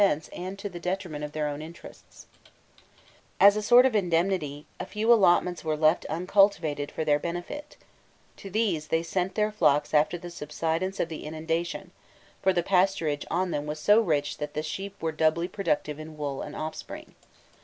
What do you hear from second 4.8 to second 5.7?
few allotments